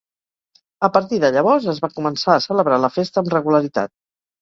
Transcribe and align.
A 0.87 0.89
partir 0.95 1.19
de 1.25 1.31
llavors 1.37 1.69
es 1.75 1.83
va 1.85 1.91
començar 2.01 2.35
a 2.39 2.41
celebrar 2.49 2.83
la 2.89 2.93
festa 2.99 3.25
amb 3.27 3.35
regularitat. 3.41 3.99